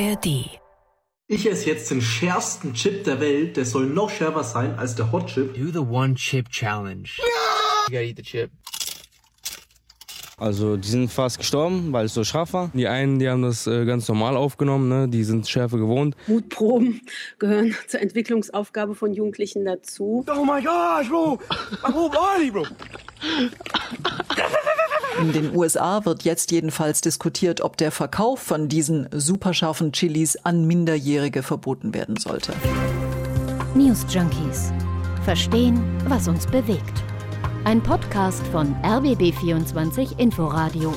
[0.00, 0.60] ARD.
[1.26, 3.56] Ich esse jetzt den schärfsten Chip der Welt.
[3.56, 5.54] Der soll noch schärfer sein als der Hot Chip.
[5.54, 7.10] Do the one chip challenge.
[7.88, 8.52] You gotta eat the chip.
[10.36, 12.70] Also die sind fast gestorben, weil es so scharf war.
[12.74, 15.08] Die einen, die haben das äh, ganz normal aufgenommen, ne?
[15.08, 16.14] die sind Schärfe gewohnt.
[16.28, 17.00] Mutproben
[17.40, 20.24] gehören zur Entwicklungsaufgabe von Jugendlichen dazu.
[20.28, 21.40] Oh my gosh, bro!
[21.84, 22.62] I won't lie, bro.
[25.20, 30.66] In den USA wird jetzt jedenfalls diskutiert, ob der Verkauf von diesen superscharfen Chilis an
[30.66, 32.52] Minderjährige verboten werden sollte.
[33.74, 34.72] News Junkies.
[35.24, 37.02] Verstehen, was uns bewegt.
[37.64, 40.94] Ein Podcast von RBB24 Inforadio.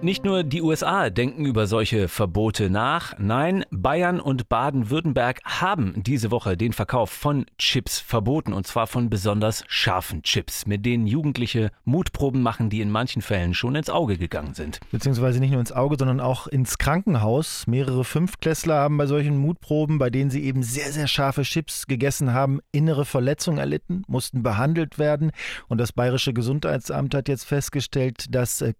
[0.00, 3.18] Nicht nur die USA denken über solche Verbote nach.
[3.18, 8.52] Nein, Bayern und Baden-Württemberg haben diese Woche den Verkauf von Chips verboten.
[8.52, 13.54] Und zwar von besonders scharfen Chips, mit denen Jugendliche Mutproben machen, die in manchen Fällen
[13.54, 14.78] schon ins Auge gegangen sind.
[14.92, 17.66] Beziehungsweise nicht nur ins Auge, sondern auch ins Krankenhaus.
[17.66, 22.32] Mehrere Fünftklässler haben bei solchen Mutproben, bei denen sie eben sehr, sehr scharfe Chips gegessen
[22.32, 25.32] haben, innere Verletzungen erlitten, mussten behandelt werden.
[25.66, 28.74] Und das Bayerische Gesundheitsamt hat jetzt festgestellt, dass äh,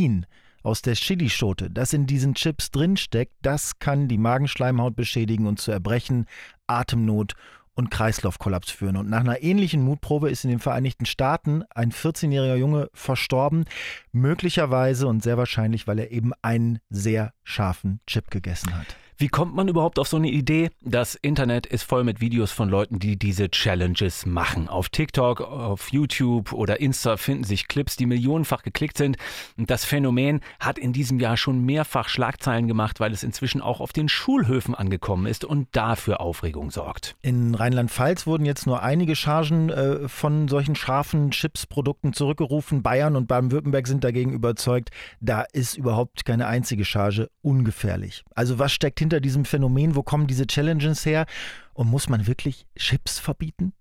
[0.00, 0.26] Capsaicin
[0.62, 5.70] aus der Chilischote, das in diesen Chips drinsteckt, das kann die Magenschleimhaut beschädigen und zu
[5.70, 6.26] Erbrechen,
[6.66, 7.34] Atemnot
[7.74, 8.98] und Kreislaufkollaps führen.
[8.98, 13.64] Und nach einer ähnlichen Mutprobe ist in den Vereinigten Staaten ein 14-jähriger Junge verstorben,
[14.12, 18.96] möglicherweise und sehr wahrscheinlich, weil er eben einen sehr scharfen Chip gegessen hat.
[19.20, 20.70] Wie kommt man überhaupt auf so eine Idee?
[20.80, 24.66] Das Internet ist voll mit Videos von Leuten, die diese Challenges machen.
[24.66, 29.18] Auf TikTok, auf YouTube oder Insta finden sich Clips, die millionenfach geklickt sind.
[29.58, 33.80] Und das Phänomen hat in diesem Jahr schon mehrfach Schlagzeilen gemacht, weil es inzwischen auch
[33.80, 37.14] auf den Schulhöfen angekommen ist und dafür Aufregung sorgt.
[37.20, 42.82] In Rheinland-Pfalz wurden jetzt nur einige Chargen äh, von solchen scharfen Chips-Produkten zurückgerufen.
[42.82, 44.88] Bayern und Baden-Württemberg sind dagegen überzeugt,
[45.20, 48.24] da ist überhaupt keine einzige Charge ungefährlich.
[48.34, 49.96] Also was steckt hinter hinter diesem Phänomen?
[49.96, 51.26] Wo kommen diese Challenges her?
[51.74, 53.72] Und muss man wirklich Chips verbieten?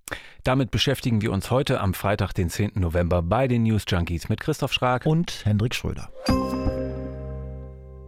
[0.44, 2.72] Damit beschäftigen wir uns heute am Freitag, den 10.
[2.76, 6.10] November bei den News Junkies mit Christoph Schrag und Hendrik Schröder.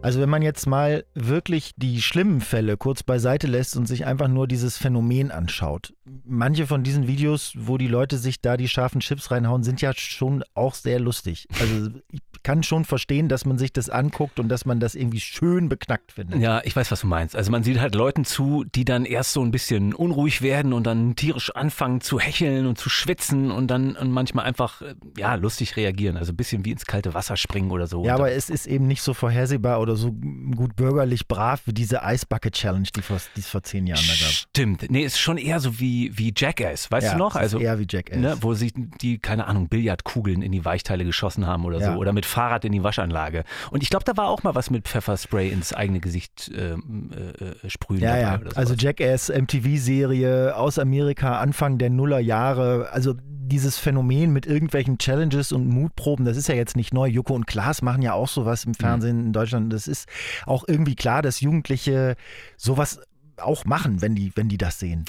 [0.02, 4.26] Also wenn man jetzt mal wirklich die schlimmen Fälle kurz beiseite lässt und sich einfach
[4.26, 5.94] nur dieses Phänomen anschaut.
[6.24, 9.92] Manche von diesen Videos, wo die Leute sich da die scharfen Chips reinhauen, sind ja
[9.94, 11.46] schon auch sehr lustig.
[11.60, 15.20] Also ich kann schon verstehen, dass man sich das anguckt und dass man das irgendwie
[15.20, 16.40] schön beknackt findet.
[16.40, 17.36] Ja, ich weiß, was du meinst.
[17.36, 20.86] Also man sieht halt Leuten zu, die dann erst so ein bisschen unruhig werden und
[20.86, 24.82] dann tierisch anfangen zu hecheln und zu schwitzen und dann und manchmal einfach
[25.16, 26.16] ja lustig reagieren.
[26.16, 28.04] Also ein bisschen wie ins kalte Wasser springen oder so.
[28.04, 32.02] Ja, aber es ist eben nicht so vorhersehbar oder so gut bürgerlich brav wie diese
[32.02, 34.32] Eisbucket Challenge, die, die es vor zehn Jahren da gab.
[34.32, 34.90] Stimmt.
[34.90, 37.36] Nee, ist schon eher so wie, wie Jackass, weißt ja, du noch?
[37.36, 38.18] Also eher wie Jackass.
[38.18, 41.92] Ne, wo sich die, keine Ahnung, Billardkugeln in die Weichteile geschossen haben oder ja.
[41.92, 41.98] so.
[41.98, 43.44] Oder mit Fahrrad in die Waschanlage.
[43.70, 47.68] Und ich glaube, da war auch mal was mit Pfefferspray ins eigene Gesicht äh, äh,
[47.68, 48.00] sprühen.
[48.02, 48.40] Ja, ja.
[48.54, 52.88] Also Jackass, MTV-Serie aus Amerika, Anfang der Nullerjahre.
[52.92, 53.14] Also
[53.52, 57.06] dieses Phänomen mit irgendwelchen Challenges und Mutproben, das ist ja jetzt nicht neu.
[57.06, 59.26] Joko und Klaas machen ja auch sowas im Fernsehen mhm.
[59.26, 59.72] in Deutschland.
[59.72, 60.08] Das ist
[60.46, 62.16] auch irgendwie klar, dass Jugendliche
[62.56, 63.00] sowas
[63.38, 65.04] auch machen, wenn die, wenn die das sehen.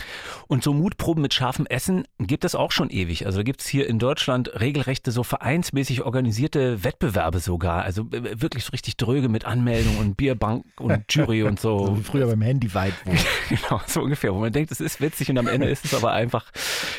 [0.47, 3.25] Und so Mutproben mit scharfem Essen gibt es auch schon ewig.
[3.25, 7.83] Also gibt es hier in Deutschland regelrechte, so vereinsmäßig organisierte Wettbewerbe sogar.
[7.83, 11.77] Also wirklich so richtig dröge mit Anmeldung und Bierbank und Jury und so.
[11.87, 12.93] so wie früher beim Handy weit.
[13.49, 14.33] genau, so ungefähr.
[14.33, 16.51] Wo man denkt, es ist witzig und am Ende ist es aber einfach,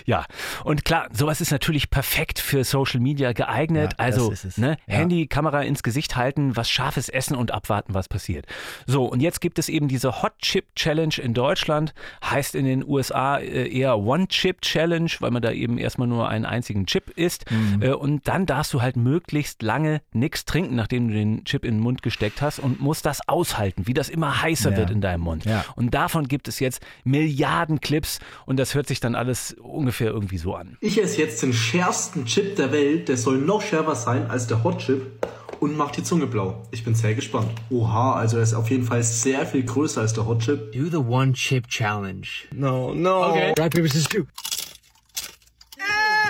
[0.04, 0.26] ja.
[0.64, 3.94] Und klar, sowas ist natürlich perfekt für Social Media geeignet.
[3.98, 4.94] Ja, also ne, ja.
[4.94, 8.46] Handy, Kamera ins Gesicht halten, was scharfes essen und abwarten, was passiert.
[8.86, 12.86] So, und jetzt gibt es eben diese Hot Chip Challenge in Deutschland, heißt in den
[12.86, 17.50] USA äh, eher One-Chip-Challenge, weil man da eben erstmal nur einen einzigen Chip isst.
[17.50, 17.82] Mhm.
[17.82, 21.76] Äh, und dann darfst du halt möglichst lange nichts trinken, nachdem du den Chip in
[21.76, 24.76] den Mund gesteckt hast und musst das aushalten, wie das immer heißer ja.
[24.76, 25.44] wird in deinem Mund.
[25.44, 25.64] Ja.
[25.76, 30.38] Und davon gibt es jetzt Milliarden Clips und das hört sich dann alles ungefähr irgendwie
[30.38, 30.76] so an.
[30.80, 34.62] Ich esse jetzt den schärfsten Chip der Welt, der soll noch schärfer sein als der
[34.62, 35.26] Hot Chip
[35.64, 36.62] und macht die Zunge blau.
[36.72, 37.48] Ich bin sehr gespannt.
[37.70, 40.72] Oha, also er ist auf jeden Fall sehr viel größer als der Hot Chip.
[40.72, 42.28] Do the one chip challenge.
[42.52, 43.30] No, no.
[43.30, 43.54] Okay.
[43.58, 44.28] Rock, paper, scissors, shoot.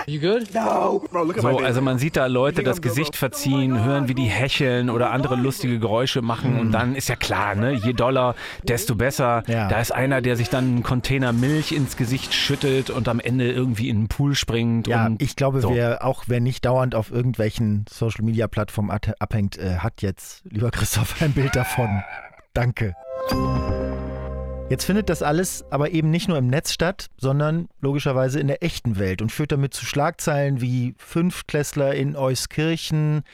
[0.07, 0.53] You good?
[0.53, 1.05] No.
[1.37, 5.37] So, also man sieht da Leute das Gesicht verziehen, hören, wie die hecheln oder andere
[5.37, 9.43] lustige Geräusche machen und dann ist ja klar, ne, je doller, desto besser.
[9.47, 9.69] Ja.
[9.69, 13.51] Da ist einer, der sich dann einen Container Milch ins Gesicht schüttet und am Ende
[13.51, 14.87] irgendwie in den Pool springt.
[14.87, 15.75] Ja, und ich glaube, so.
[15.75, 20.71] wer auch wer nicht dauernd auf irgendwelchen Social Media Plattformen abhängt, äh, hat jetzt, lieber
[20.71, 22.03] Christoph, ein Bild davon.
[22.53, 22.95] Danke.
[24.71, 28.63] Jetzt findet das alles aber eben nicht nur im Netz statt, sondern logischerweise in der
[28.63, 33.25] echten Welt und führt damit zu Schlagzeilen wie Fünftklässler in Euskirchen,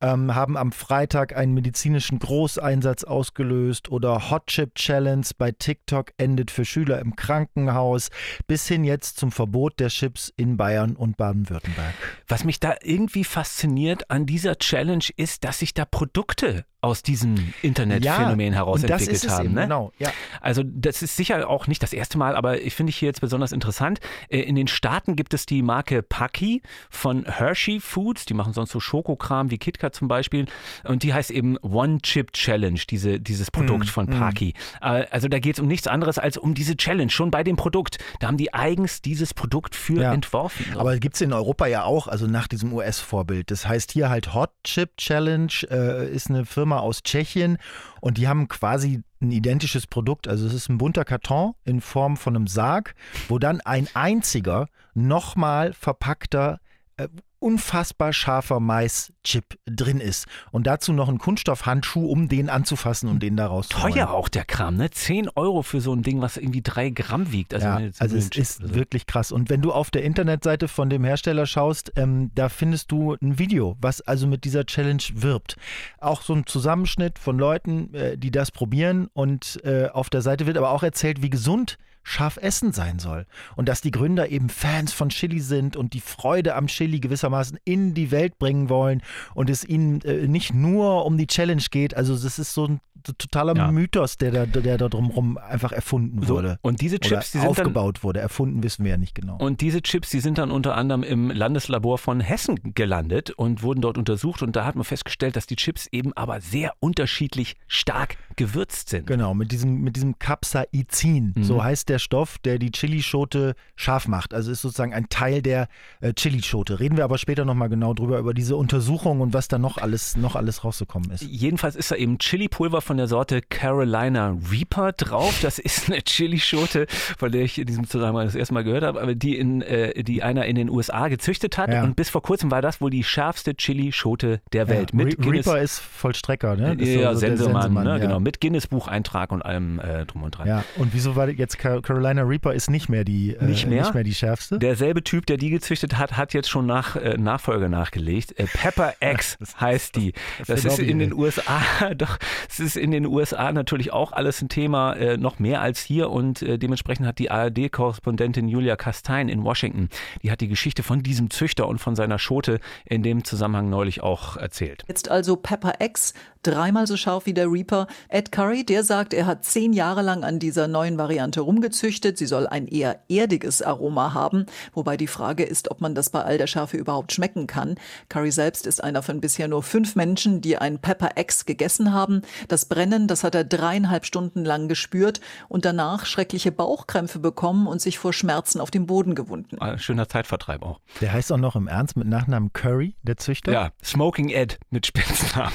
[0.00, 6.50] ähm, haben am Freitag einen medizinischen Großeinsatz ausgelöst oder Hot Chip Challenge bei TikTok endet
[6.50, 8.08] für Schüler im Krankenhaus,
[8.46, 11.94] bis hin jetzt zum Verbot der Chips in Bayern und Baden-Württemberg.
[12.28, 17.34] Was mich da irgendwie fasziniert an dieser Challenge ist, dass sich da Produkte aus diesem
[17.62, 19.46] Internetphänomen ja, heraus entwickelt haben.
[19.46, 19.62] Eben, ne?
[19.62, 20.10] Genau, ja.
[20.40, 23.20] Also das ist sicher auch nicht das erste Mal, aber ich finde ich hier jetzt
[23.20, 23.98] besonders interessant.
[24.28, 28.70] Äh, in den Staaten gibt es die Marke Paki von Hershey Foods, die machen sonst
[28.70, 30.46] so Schokokram wie KitKat zum Beispiel
[30.84, 34.10] und die heißt eben One Chip Challenge, diese, dieses Produkt Mm, von mm.
[34.18, 34.54] Paki.
[34.80, 37.56] Äh, Also da geht es um nichts anderes als um diese Challenge, schon bei dem
[37.56, 37.98] Produkt.
[38.20, 40.12] Da haben die eigens dieses Produkt für Ja.
[40.14, 40.76] entworfen.
[40.76, 43.50] Aber gibt es in Europa ja auch, also nach diesem US-Vorbild.
[43.50, 47.58] Das heißt hier halt Hot Chip Challenge, äh, ist eine Firma aus Tschechien
[48.00, 50.28] und die haben quasi ein identisches Produkt.
[50.28, 52.94] Also es ist ein bunter Karton in Form von einem Sarg,
[53.28, 56.60] wo dann ein einziger, nochmal verpackter,
[56.98, 57.08] äh,
[57.40, 60.26] unfassbar scharfer Mais-Chip drin ist.
[60.50, 64.44] Und dazu noch ein Kunststoffhandschuh, um den anzufassen und den daraus zu Teuer auch der
[64.44, 64.90] Kram, ne?
[64.90, 67.54] 10 Euro für so ein Ding, was irgendwie drei Gramm wiegt.
[67.54, 68.74] Also, ja, also so es Chip ist so.
[68.74, 69.30] wirklich krass.
[69.30, 73.38] Und wenn du auf der Internetseite von dem Hersteller schaust, ähm, da findest du ein
[73.38, 75.56] Video, was also mit dieser Challenge wirbt.
[76.00, 79.08] Auch so ein Zusammenschnitt von Leuten, äh, die das probieren.
[79.12, 81.78] Und äh, auf der Seite wird aber auch erzählt, wie gesund
[82.08, 83.26] scharf Essen sein soll.
[83.54, 87.58] Und dass die Gründer eben Fans von Chili sind und die Freude am Chili gewissermaßen
[87.64, 89.02] in die Welt bringen wollen
[89.34, 91.94] und es ihnen äh, nicht nur um die Challenge geht.
[91.94, 93.70] Also das ist so ein totaler Ja.
[93.72, 96.58] Mythos, der da, der da drumherum einfach erfunden So, wurde.
[96.62, 98.20] und diese Chips, die sind dann- aufgebaut wurde.
[98.20, 99.36] Erfunden wissen wir ja nicht genau.
[99.38, 103.80] Und diese Chips, die sind dann unter anderem im Landeslabor von Hessen gelandet und wurden
[103.80, 104.42] dort untersucht.
[104.42, 109.06] Und da hat man festgestellt, dass die Chips eben aber sehr unterschiedlich stark gewürzt sind.
[109.06, 111.44] Genau, mit diesem, mit diesem Capsaicin, Mhm.
[111.44, 114.34] so heißt der Stoff, der die Chilischote scharf macht.
[114.34, 115.68] Also ist sozusagen ein Teil der
[116.00, 116.80] äh, Chilischote.
[116.80, 120.16] Reden wir aber später nochmal genau drüber, über diese Untersuchung und was da noch alles,
[120.16, 121.22] noch alles rausgekommen ist.
[121.22, 125.40] Jedenfalls ist da eben Chili-Pulver von der Sorte Carolina Reaper drauf.
[125.42, 126.86] Das ist eine Chilischote,
[127.18, 130.02] von der ich in diesem Zusammenhang das erste Mal gehört habe, aber die, in, äh,
[130.02, 131.70] die einer in den USA gezüchtet hat.
[131.70, 131.84] Ja.
[131.84, 134.92] Und bis vor kurzem war das wohl die schärfste Chilischote der Welt.
[134.92, 136.76] Ja, Mit Re Guinness, Reaper ist Vollstrecker, ne?
[136.78, 137.90] Das ist ja, so der Sensemann, ne?
[137.90, 137.98] ja.
[137.98, 138.20] genau.
[138.20, 140.48] Mit Guinness-Bucheintrag und allem äh, drum und dran.
[140.48, 143.82] Ja, und wieso war jetzt Car- Carolina Reaper ist nicht mehr die, äh, Nicht mehr?
[143.82, 144.58] Nicht mehr die schärfste?
[144.58, 148.38] Derselbe Typ, der die gezüchtet hat, hat jetzt schon nach, äh, Nachfolger nachgelegt.
[148.40, 150.14] Äh, Pepper X heißt die.
[150.46, 151.60] Das ist in den USA,
[151.94, 152.16] doch,
[152.48, 156.10] es ist in den USA natürlich auch alles ein Thema, äh, noch mehr als hier
[156.10, 159.88] und äh, dementsprechend hat die ARD-Korrespondentin Julia Kastein in Washington,
[160.22, 164.02] die hat die Geschichte von diesem Züchter und von seiner Schote in dem Zusammenhang neulich
[164.02, 164.84] auch erzählt.
[164.88, 167.86] Jetzt also Pepper X, dreimal so scharf wie der Reaper.
[168.08, 172.18] Ed Curry, der sagt, er hat zehn Jahre lang an dieser neuen Variante rumgezüchtet.
[172.18, 176.22] Sie soll ein eher erdiges Aroma haben, wobei die Frage ist, ob man das bei
[176.22, 177.76] all der Schärfe überhaupt schmecken kann.
[178.08, 182.22] Curry selbst ist einer von bisher nur fünf Menschen, die ein Pepper X gegessen haben.
[182.48, 187.80] Das Brennen, das hat er dreieinhalb Stunden lang gespürt und danach schreckliche Bauchkrämpfe bekommen und
[187.80, 189.58] sich vor Schmerzen auf dem Boden gewunden.
[189.58, 190.80] Äh, Schöner Zeitvertreib auch.
[191.00, 193.52] Der heißt auch noch im Ernst mit Nachnamen Curry, der Züchter?
[193.52, 195.52] Ja, Smoking Ed mit Spitznamen.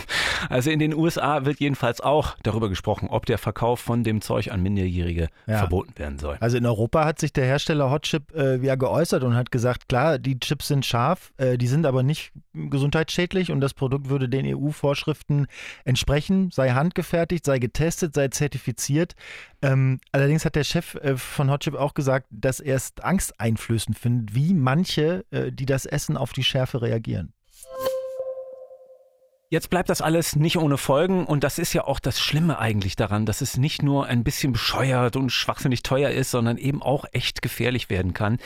[0.49, 4.51] Also in den USA wird jedenfalls auch darüber gesprochen, ob der Verkauf von dem Zeug
[4.51, 5.59] an Minderjährige Ja.
[5.59, 6.37] verboten werden soll.
[6.39, 10.19] Also in Europa hat sich der Hersteller Hotchip äh, ja geäußert und hat gesagt, klar,
[10.19, 14.45] die Chips sind scharf, äh, die sind aber nicht gesundheitsschädlich und das Produkt würde den
[14.55, 15.47] EU-Vorschriften
[15.85, 19.15] entsprechen, sei handgefertigt, sei getestet, sei zertifiziert.
[19.61, 24.35] Ähm, allerdings hat der Chef äh, von Hotchip auch gesagt, dass er es angsteinflößend findet,
[24.35, 27.33] wie manche, äh, die das essen, auf die Schärfe reagieren.
[29.53, 32.95] Jetzt bleibt das alles nicht ohne Folgen und das ist ja auch das Schlimme eigentlich
[32.95, 37.05] daran, dass es nicht nur ein bisschen bescheuert und schwachsinnig teuer ist, sondern eben auch
[37.11, 38.39] echt gefährlich werden kann,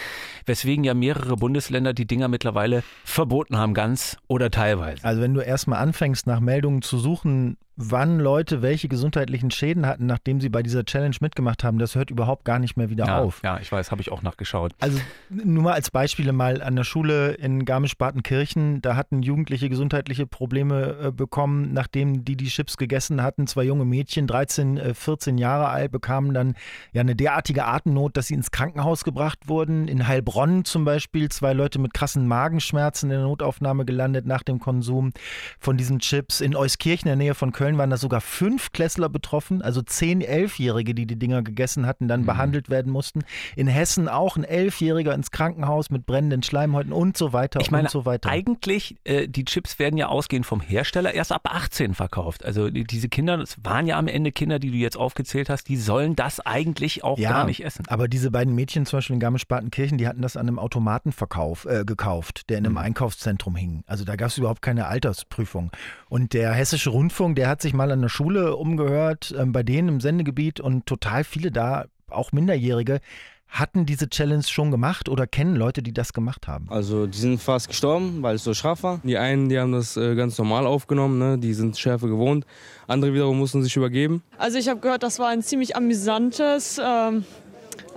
[0.46, 5.02] weswegen ja mehrere Bundesländer die Dinger mittlerweile verboten haben, ganz oder teilweise.
[5.06, 10.08] Also wenn du erstmal anfängst, nach Meldungen zu suchen, wann Leute welche gesundheitlichen Schäden hatten,
[10.08, 13.20] nachdem sie bei dieser Challenge mitgemacht haben, das hört überhaupt gar nicht mehr wieder ja,
[13.20, 13.42] auf.
[13.44, 14.74] ja, ich weiß, habe ich auch nachgeschaut.
[14.80, 20.26] Also nur mal als Beispiele mal an der Schule in Garmisch-Partenkirchen, da hatten Jugendliche gesundheitliche
[20.26, 23.46] Probleme äh, bekommen, nachdem die die Chips gegessen hatten.
[23.46, 26.56] Zwei junge Mädchen, 13, äh, 14 Jahre alt, bekamen dann
[26.94, 29.88] ja eine derartige Atemnot, dass sie ins Krankenhaus gebracht wurden.
[29.88, 34.58] In Heilbronn zum Beispiel zwei Leute mit krassen Magenschmerzen in der Notaufnahme gelandet nach dem
[34.58, 35.12] Konsum
[35.60, 36.42] von diesen Chips.
[36.42, 39.82] In Euskirchen in der Nähe von Köln Köln waren da sogar fünf Klässler betroffen, also
[39.82, 42.26] zehn Elfjährige, die die Dinger gegessen hatten, dann mhm.
[42.26, 43.24] behandelt werden mussten.
[43.58, 47.86] In Hessen auch ein Elfjähriger ins Krankenhaus mit brennenden Schleimhäuten und so weiter ich meine,
[47.86, 48.30] und so weiter.
[48.30, 52.46] Eigentlich, äh, die Chips werden ja ausgehend vom Hersteller erst ab 18 verkauft.
[52.46, 55.68] Also die, diese Kinder, das waren ja am Ende Kinder, die du jetzt aufgezählt hast,
[55.68, 57.84] die sollen das eigentlich auch ja, gar nicht essen.
[57.90, 61.84] Aber diese beiden Mädchen zum Beispiel in Garmisch-Partenkirchen, die hatten das an einem Automatenverkauf äh,
[61.84, 62.80] gekauft, der in einem mhm.
[62.80, 63.84] Einkaufszentrum hing.
[63.88, 65.72] Also da gab es überhaupt keine Altersprüfung.
[66.08, 69.90] Und der Hessische Rundfunk, der hat sich mal an der Schule umgehört, äh, bei denen
[69.90, 73.02] im Sendegebiet und total viele da, auch Minderjährige,
[73.50, 76.68] hatten diese Challenge schon gemacht oder kennen Leute, die das gemacht haben?
[76.70, 79.00] Also die sind fast gestorben, weil es so scharf war.
[79.04, 81.38] Die einen, die haben das äh, ganz normal aufgenommen, ne?
[81.38, 82.46] die sind Schärfe gewohnt.
[82.88, 84.22] Andere wiederum mussten sich übergeben.
[84.38, 87.24] Also ich habe gehört, das war ein ziemlich amüsantes ähm,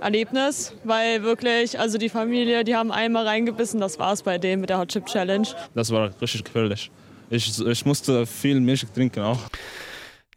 [0.01, 4.61] Erlebnis, weil wirklich, also die Familie, die haben einmal reingebissen, das war es bei denen
[4.61, 5.47] mit der Hot Chip Challenge.
[5.75, 6.91] Das war richtig gefährlich.
[7.31, 9.39] Ich, ich musste viel Milch trinken auch.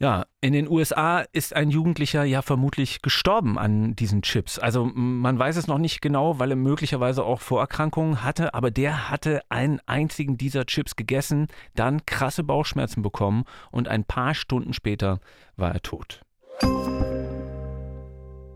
[0.00, 4.58] Ja, in den USA ist ein Jugendlicher ja vermutlich gestorben an diesen Chips.
[4.58, 9.10] Also man weiß es noch nicht genau, weil er möglicherweise auch Vorerkrankungen hatte, aber der
[9.10, 15.20] hatte einen einzigen dieser Chips gegessen, dann krasse Bauchschmerzen bekommen und ein paar Stunden später
[15.56, 16.22] war er tot.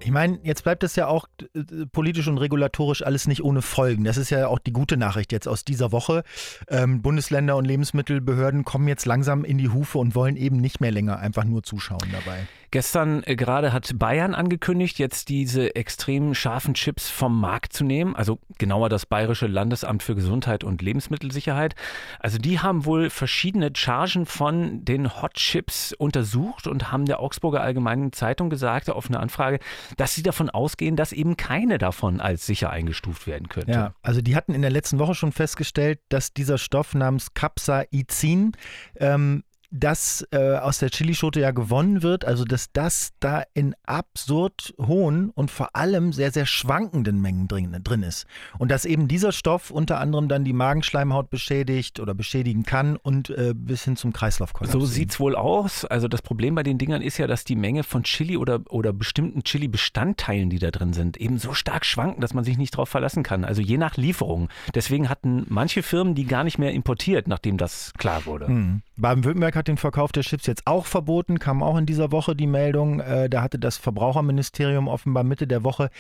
[0.01, 4.05] Ich meine, jetzt bleibt es ja auch äh, politisch und regulatorisch alles nicht ohne Folgen.
[4.05, 6.23] Das ist ja auch die gute Nachricht jetzt aus dieser Woche.
[6.69, 10.93] Ähm, Bundesländer und Lebensmittelbehörden kommen jetzt langsam in die Hufe und wollen eben nicht mehr
[10.93, 12.47] länger einfach nur zuschauen dabei.
[12.71, 18.15] Gestern äh, gerade hat Bayern angekündigt, jetzt diese extrem scharfen Chips vom Markt zu nehmen.
[18.15, 21.75] Also genauer das Bayerische Landesamt für Gesundheit und Lebensmittelsicherheit.
[22.21, 27.61] Also die haben wohl verschiedene Chargen von den Hot Chips untersucht und haben der Augsburger
[27.61, 29.59] Allgemeinen Zeitung gesagt auf eine Anfrage,
[29.97, 33.73] dass sie davon ausgehen, dass eben keine davon als sicher eingestuft werden könnte.
[33.73, 38.53] Ja, also die hatten in der letzten Woche schon festgestellt, dass dieser Stoff namens Capsaicin
[38.97, 44.75] ähm, das äh, aus der Chilischote ja gewonnen wird, also dass das da in absurd
[44.81, 48.27] hohen und vor allem sehr, sehr schwankenden Mengen drin, drin ist.
[48.59, 53.31] Und dass eben dieser Stoff unter anderem dann die Magenschleimhaut beschädigt oder beschädigen kann und
[53.31, 54.73] äh, bis hin zum Kreislaufkollaps.
[54.73, 55.85] So sieht es wohl aus.
[55.85, 58.93] Also das Problem bei den Dingern ist ja, dass die Menge von Chili oder, oder
[58.93, 62.89] bestimmten Chili-Bestandteilen, die da drin sind, eben so stark schwanken, dass man sich nicht darauf
[62.89, 63.45] verlassen kann.
[63.45, 64.49] Also je nach Lieferung.
[64.75, 68.49] Deswegen hatten manche Firmen die gar nicht mehr importiert, nachdem das klar wurde.
[68.49, 68.83] Mhm.
[68.97, 72.47] Baden-Württemberg hat den Verkauf der Chips jetzt auch verboten, kam auch in dieser Woche die
[72.47, 73.01] Meldung.
[73.01, 75.91] Äh, da hatte das Verbraucherministerium offenbar Mitte der Woche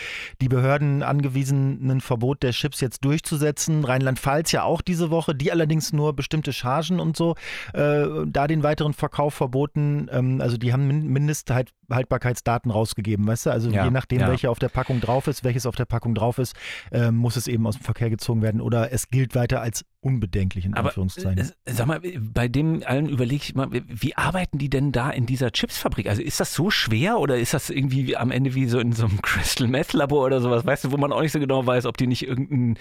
[0.41, 3.85] die Behörden angewiesen, ein Verbot der Chips jetzt durchzusetzen.
[3.85, 7.35] Rheinland-Pfalz ja auch diese Woche, die allerdings nur bestimmte Chargen und so,
[7.75, 10.09] äh, da den weiteren Verkauf verboten.
[10.11, 13.50] Ähm, also die haben Mindesthaltbarkeitsdaten rausgegeben, weißt du?
[13.50, 14.29] Also ja, je nachdem, ja.
[14.29, 16.55] welche auf der Packung drauf ist, welches auf der Packung drauf ist,
[16.93, 20.64] äh, muss es eben aus dem Verkehr gezogen werden oder es gilt weiter als unbedenklich
[20.64, 21.50] in Aber, Anführungszeichen.
[21.64, 25.26] Äh, sag mal, bei dem allen überlege ich mal, wie arbeiten die denn da in
[25.26, 26.09] dieser Chipsfabrik?
[26.09, 29.07] Also ist das so schwer oder ist das irgendwie am Ende wie so in so
[29.07, 31.87] einem Crystal Meth Labor oder sowas, weißt du, wo man auch nicht so genau weiß,
[31.87, 32.76] ob die nicht irgendeinen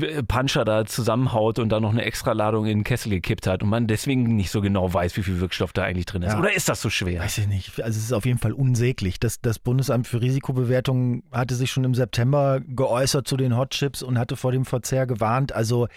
[0.00, 3.68] äh, Puncher da zusammenhaut und da noch eine Extraladung in den Kessel gekippt hat und
[3.68, 6.32] man deswegen nicht so genau weiß, wie viel Wirkstoff da eigentlich drin ist.
[6.32, 6.38] Ja.
[6.38, 7.20] Oder ist das so schwer?
[7.20, 7.82] Weiß ich nicht.
[7.82, 9.20] Also es ist auf jeden Fall unsäglich.
[9.20, 14.02] Das, das Bundesamt für Risikobewertung hatte sich schon im September geäußert zu den Hot Chips
[14.02, 15.52] und hatte vor dem Verzehr gewarnt.
[15.52, 15.88] Also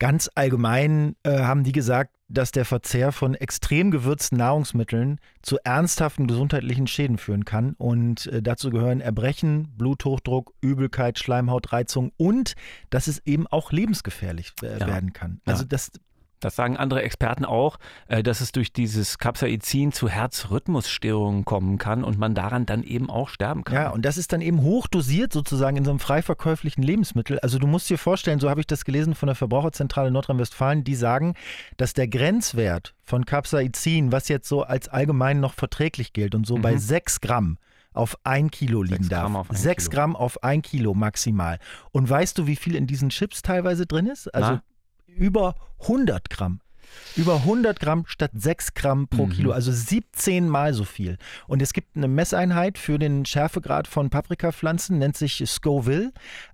[0.00, 6.26] Ganz allgemein äh, haben die gesagt, dass der Verzehr von extrem gewürzten Nahrungsmitteln zu ernsthaften
[6.26, 7.74] gesundheitlichen Schäden führen kann.
[7.74, 12.54] Und äh, dazu gehören Erbrechen, Bluthochdruck, Übelkeit, Schleimhautreizung und
[12.88, 14.86] dass es eben auch lebensgefährlich äh, ja.
[14.86, 15.42] werden kann.
[15.44, 15.68] Also ja.
[15.68, 15.90] das
[16.40, 17.78] das sagen andere Experten auch,
[18.08, 23.10] äh, dass es durch dieses Capsaicin zu Herzrhythmusstörungen kommen kann und man daran dann eben
[23.10, 23.74] auch sterben kann.
[23.74, 27.38] Ja, und das ist dann eben hochdosiert sozusagen in so einem frei verkäuflichen Lebensmittel.
[27.40, 30.94] Also du musst dir vorstellen, so habe ich das gelesen von der Verbraucherzentrale Nordrhein-Westfalen, die
[30.94, 31.34] sagen,
[31.76, 36.56] dass der Grenzwert von Capsaicin, was jetzt so als allgemein noch verträglich gilt und so
[36.56, 36.62] mhm.
[36.62, 37.58] bei 6 Gramm,
[37.92, 39.48] auf ein Kilo liegen darf.
[39.50, 41.58] Sechs Gramm auf ein Kilo maximal.
[41.90, 44.32] Und weißt du, wie viel in diesen Chips teilweise drin ist?
[44.32, 44.62] Also Na?
[45.16, 46.60] Über 100 Gramm.
[47.16, 49.30] Über 100 Gramm statt 6 Gramm pro mhm.
[49.30, 51.18] Kilo, also 17 mal so viel.
[51.46, 56.12] Und es gibt eine Messeinheit für den Schärfegrad von Paprikapflanzen, nennt sich Scoville.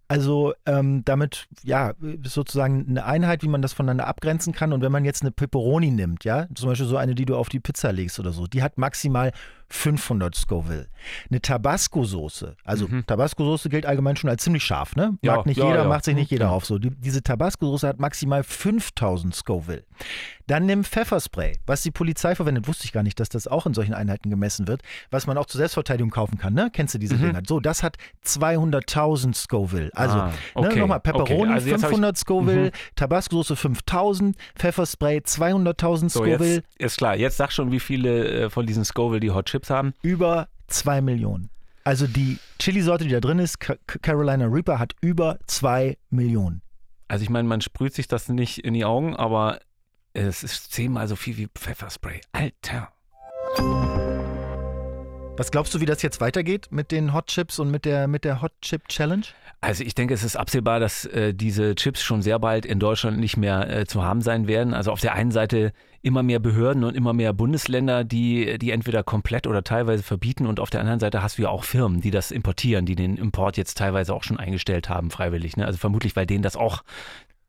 [0.08, 4.72] Also ähm, damit, ja, sozusagen eine Einheit, wie man das voneinander abgrenzen kann.
[4.72, 7.48] Und wenn man jetzt eine Pepperoni nimmt, ja, zum Beispiel so eine, die du auf
[7.48, 9.32] die Pizza legst oder so, die hat maximal
[9.68, 10.86] 500 Scoville.
[11.28, 13.04] Eine Tabasco-Soße, also mhm.
[13.04, 15.10] Tabasco-Soße gilt allgemein schon als ziemlich scharf, ne?
[15.10, 15.88] Mag ja, nicht ja, jeder, ja.
[15.88, 16.78] macht sich nicht jeder auf so.
[16.78, 19.84] Die, diese Tabasco-Soße hat maximal 5000 Scoville.
[20.46, 23.74] Dann nimm Pfefferspray, was die Polizei verwendet, wusste ich gar nicht, dass das auch in
[23.74, 26.70] solchen Einheiten gemessen wird, was man auch zur Selbstverteidigung kaufen kann, ne?
[26.72, 27.22] Kennst du diese mhm.
[27.22, 27.42] Dinger?
[27.46, 31.52] So, das hat 200.000 Scoville Also Ah, ne, okay, nochmal Pepperoni okay.
[31.52, 32.70] Also jetzt hab ich- 500 Scoville, Mhm.
[32.96, 37.16] Tabasco-Soße 5000, Pfefferspray 200.000 So, Scoville, jetzt ist klar.
[37.16, 39.94] Jetzt sag schon, wie viele äh, von diesen Scoville die Hot Chips haben.
[40.02, 41.48] über 2 Millionen.
[41.84, 46.60] Also die Chili-Sorte, die da drin ist, Ca- Carolina Reaper, hat über 2 Millionen.
[47.08, 49.60] Also ich meine, man sprüht sich das nicht in die Augen, aber
[50.12, 52.20] es ist zehnmal so viel wie Pfefferspray.
[52.32, 52.88] Alter.
[55.38, 58.24] Was glaubst du, wie das jetzt weitergeht mit den Hot Chips und mit der, mit
[58.24, 59.26] der Hot Chip Challenge?
[59.60, 63.18] Also ich denke, es ist absehbar, dass äh, diese Chips schon sehr bald in Deutschland
[63.18, 64.72] nicht mehr äh, zu haben sein werden.
[64.72, 69.02] Also auf der einen Seite immer mehr Behörden und immer mehr Bundesländer, die die entweder
[69.02, 72.10] komplett oder teilweise verbieten und auf der anderen Seite hast du ja auch Firmen, die
[72.10, 75.56] das importieren, die den Import jetzt teilweise auch schon eingestellt haben, freiwillig.
[75.56, 75.66] Ne?
[75.66, 76.82] Also vermutlich, weil denen das auch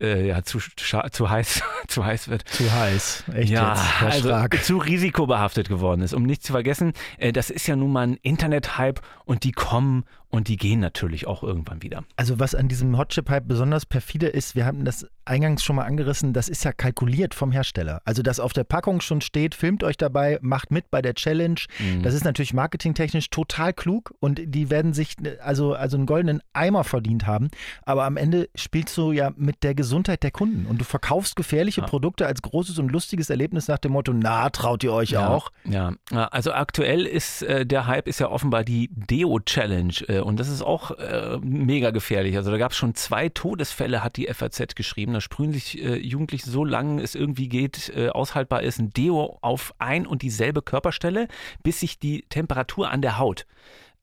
[0.01, 2.47] äh, ja, zu, zu heiß zu heiß wird.
[2.47, 3.23] Zu heiß.
[3.33, 4.63] Echt ja, jetzt, also Schrag.
[4.63, 6.13] zu risikobehaftet geworden ist.
[6.13, 10.05] Um nicht zu vergessen, äh, das ist ja nun mal ein Internet-Hype und die kommen
[10.29, 12.03] und die gehen natürlich auch irgendwann wieder.
[12.15, 15.75] Also was an diesem Hot Chip Hype besonders perfide ist, wir haben das eingangs schon
[15.75, 18.01] mal angerissen, das ist ja kalkuliert vom Hersteller.
[18.05, 21.59] Also dass auf der Packung schon steht, filmt euch dabei, macht mit bei der Challenge.
[21.79, 22.03] Mhm.
[22.03, 26.83] Das ist natürlich marketingtechnisch total klug und die werden sich also, also einen goldenen Eimer
[26.83, 27.49] verdient haben.
[27.83, 31.81] Aber am Ende spielst du ja mit der Gesundheit der Kunden und du verkaufst gefährliche
[31.81, 31.87] Ja.
[31.87, 35.51] Produkte als großes und lustiges Erlebnis nach dem Motto, na, traut ihr euch ja, auch?
[35.65, 40.49] Ja, also aktuell ist äh, der Hype ist ja offenbar die Deo-Challenge äh, und das
[40.49, 42.35] ist auch äh, mega gefährlich.
[42.35, 45.13] Also da gab es schon zwei Todesfälle, hat die FAZ geschrieben.
[45.13, 49.37] Da sprühen sich äh, Jugendliche so lange es irgendwie geht, äh, aushaltbar ist, ein Deo
[49.39, 51.29] auf ein und dieselbe Körperstelle,
[51.63, 53.47] bis sich die Temperatur an der Haut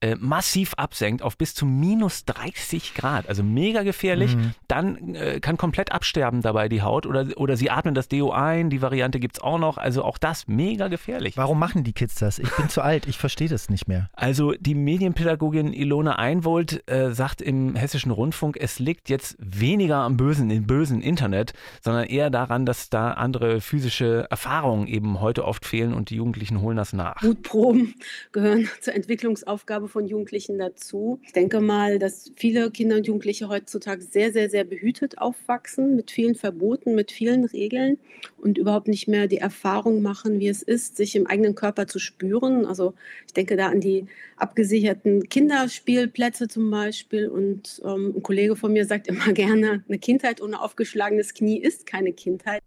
[0.04, 4.52] äh, massiv absenkt auf bis zu minus 30 Grad, also mega gefährlich, Mhm.
[4.68, 8.68] dann äh, kann komplett absterben dabei die Haut oder, oder sie atmen das Deo ein,
[8.68, 11.36] die Variante gibt es auch noch, also auch das mega gefährlich.
[11.36, 12.38] Warum machen die Kids das?
[12.38, 14.10] Ich bin zu alt, ich verstehe das nicht mehr.
[14.14, 20.16] Also die Medienpädagogin Ilona Einwold äh, sagt im Hessischen Rundfunk, es liegt jetzt weniger am
[20.16, 25.64] bösen, im bösen Internet, sondern eher daran, dass da andere physische Erfahrungen eben heute oft
[25.64, 27.22] fehlen und die Jugendlichen holen das nach.
[27.22, 27.94] Mutproben
[28.32, 31.20] gehören zur Entwicklungsaufgabe von Jugendlichen dazu.
[31.22, 36.10] Ich denke mal, dass viele Kinder und Jugendliche heutzutage sehr, sehr, sehr behütet aufwachsen, mit
[36.10, 37.98] vielen Verboten, mit vielen Regeln
[38.38, 42.00] und überhaupt nicht mehr die Erfahrung machen, wie es ist, sich im eigenen Körper zu
[42.00, 42.66] spüren.
[42.66, 42.94] Also
[43.28, 47.28] ich denke da an die abgesicherten Kinderspielplätze zum Beispiel.
[47.28, 51.86] Und ähm, ein Kollege von mir sagt immer gerne, eine Kindheit ohne aufgeschlagenes Knie ist
[51.86, 52.60] keine Kindheit.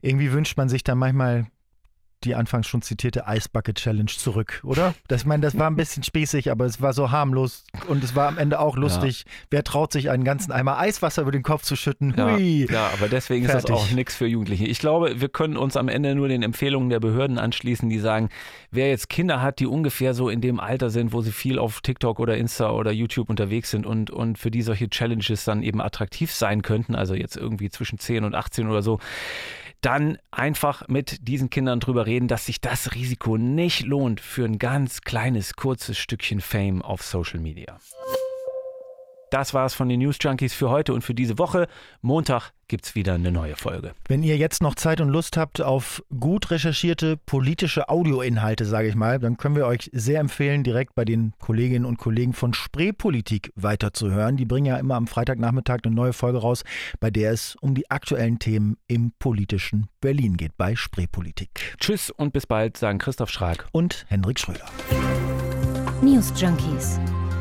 [0.00, 1.48] Irgendwie wünscht man sich dann manchmal
[2.24, 4.94] die anfangs schon zitierte Eisbucket Challenge zurück, oder?
[5.06, 8.14] Das, ich meine, das war ein bisschen spießig, aber es war so harmlos und es
[8.16, 9.24] war am Ende auch lustig.
[9.50, 12.14] Wer traut sich einen ganzen Eimer Eiswasser über den Kopf zu schütten?
[12.16, 12.66] Ja, Hui.
[12.70, 13.64] ja, aber deswegen Fertig.
[13.64, 14.66] ist das auch nichts für Jugendliche.
[14.66, 18.30] Ich glaube, wir können uns am Ende nur den Empfehlungen der Behörden anschließen, die sagen,
[18.70, 21.80] wer jetzt Kinder hat, die ungefähr so in dem Alter sind, wo sie viel auf
[21.80, 25.80] TikTok oder Insta oder YouTube unterwegs sind und, und für die solche Challenges dann eben
[25.80, 28.98] attraktiv sein könnten, also jetzt irgendwie zwischen 10 und 18 oder so,
[29.80, 34.58] dann einfach mit diesen Kindern drüber reden, dass sich das Risiko nicht lohnt für ein
[34.58, 37.78] ganz kleines, kurzes Stückchen Fame auf Social Media.
[39.30, 41.66] Das war's von den News Junkies für heute und für diese Woche.
[42.00, 43.92] Montag gibt's wieder eine neue Folge.
[44.06, 48.94] Wenn ihr jetzt noch Zeit und Lust habt auf gut recherchierte politische Audioinhalte, sage ich
[48.94, 53.52] mal, dann können wir euch sehr empfehlen, direkt bei den Kolleginnen und Kollegen von Spreepolitik
[53.54, 54.36] weiterzuhören.
[54.36, 56.62] Die bringen ja immer am Freitagnachmittag eine neue Folge raus,
[57.00, 61.50] bei der es um die aktuellen Themen im politischen Berlin geht, bei Spreepolitik.
[61.78, 64.66] Tschüss und bis bald, sagen Christoph Schrag und Hendrik Schröder.
[66.02, 67.00] News Junkies.